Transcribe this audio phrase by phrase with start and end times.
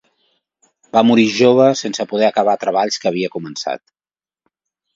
[0.97, 3.87] Va morir jove sense poder acabar treballs que havia començat.